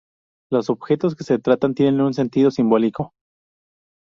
Los 0.51 0.71
objetos 0.71 1.13
que 1.15 1.23
se 1.23 1.35
retratan 1.35 1.75
tienen 1.75 2.11
sentido 2.15 2.49
simbólico. 2.49 3.13